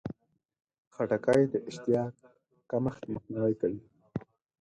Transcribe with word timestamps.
خټکی 0.93 1.41
د 1.53 1.55
اشتها 1.69 2.03
کمښت 2.69 3.01
مخنیوی 3.13 3.53
کوي. 3.61 3.81